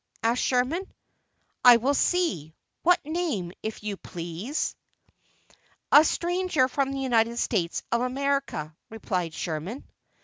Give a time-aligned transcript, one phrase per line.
[0.23, 0.91] asked Sherman.
[1.63, 2.53] "I will see, sir.
[2.81, 4.73] What name, if you plaze?"
[5.91, 9.87] "A stranger from the United States of America!" replied Sherman.